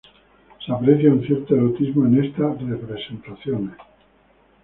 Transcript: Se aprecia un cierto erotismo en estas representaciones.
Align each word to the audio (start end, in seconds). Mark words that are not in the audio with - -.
Se 0.65 0.71
aprecia 0.71 1.11
un 1.11 1.21
cierto 1.21 1.53
erotismo 1.55 2.07
en 2.07 2.23
estas 2.23 2.59
representaciones. 2.59 3.77